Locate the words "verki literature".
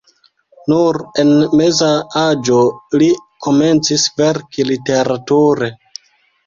4.25-5.73